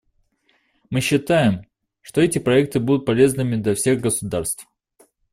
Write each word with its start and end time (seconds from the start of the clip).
Мы 0.89 0.99
считаем, 0.99 1.67
что 2.01 2.21
эти 2.21 2.39
проекты 2.39 2.79
будут 2.79 3.05
полезными 3.05 3.55
для 3.57 3.75
всех 3.75 4.01
государств. 4.01 4.67